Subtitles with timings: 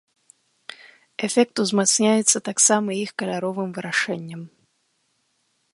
[1.27, 4.41] Эфект узмацняецца таксама і іх каляровым вырашэннем.